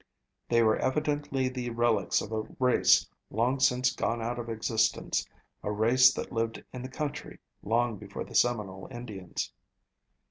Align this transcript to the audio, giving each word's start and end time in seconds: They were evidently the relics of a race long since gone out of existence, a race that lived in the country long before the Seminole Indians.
They 0.49 0.63
were 0.63 0.77
evidently 0.77 1.47
the 1.47 1.69
relics 1.69 2.21
of 2.21 2.31
a 2.31 2.41
race 2.57 3.07
long 3.29 3.59
since 3.59 3.93
gone 3.93 4.19
out 4.19 4.39
of 4.39 4.49
existence, 4.49 5.27
a 5.61 5.71
race 5.71 6.11
that 6.15 6.31
lived 6.31 6.63
in 6.73 6.81
the 6.81 6.89
country 6.89 7.37
long 7.61 7.97
before 7.99 8.23
the 8.23 8.33
Seminole 8.33 8.87
Indians. 8.89 9.53